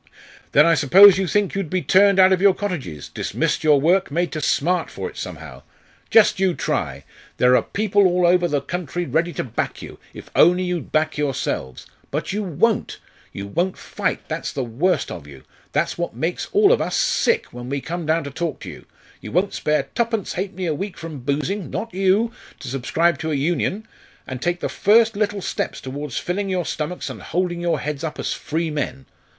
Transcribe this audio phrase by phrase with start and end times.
[0.53, 4.09] "Then I suppose you think you'd be turned out of your cottages, dismissed your work,
[4.09, 5.61] made to smart for it somehow.
[6.09, 7.03] Just you try!
[7.37, 11.19] There are people all over the country ready to back you, if you'd only back
[11.19, 11.85] yourselves.
[12.09, 12.97] But you won't.
[13.31, 17.53] You won't fight that's the worst of you; that's what makes all of us sick
[17.53, 18.85] when we come down to talk to you.
[19.21, 22.33] You won't spare twopence halfpenny a week from boozing not you!
[22.61, 23.87] to subscribe to a union,
[24.25, 28.17] and take the first little step towards filling your stomachs and holding your heads up
[28.17, 29.05] as free men.